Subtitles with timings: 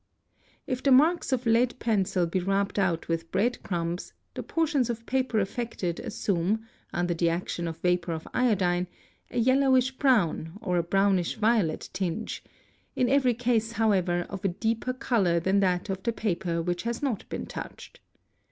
[0.65, 5.05] If the marks of lead pencil be rubbed out with bread crumbs, the portions of
[5.05, 8.87] paper affected assume, under the action of vapour of iodine,
[9.29, 12.43] a yellowish brown or a brownish violet tinge,
[12.95, 17.03] in every case however of a deeper colour than that of the paper which has
[17.03, 17.99] not been touched.